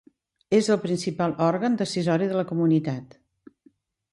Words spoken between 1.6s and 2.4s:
decisori